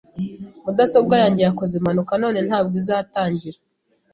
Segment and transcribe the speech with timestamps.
[0.63, 3.59] Mudasobwa yanjye yakoze impanuka none ntabwo izatangira.